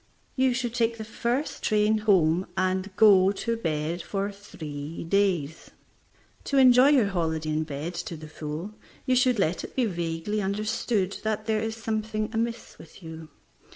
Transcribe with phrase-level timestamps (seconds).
[0.35, 5.69] You should take the first train home and go to bed for three days.
[6.45, 8.73] To enjoy your holiday in bed to the full,
[9.05, 13.29] you should let it be vaguely understood that there is something amiss with you.